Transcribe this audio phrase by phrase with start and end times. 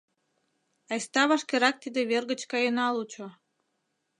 [0.91, 3.27] —Айста вашкерак тиде вер гыч каена лучо.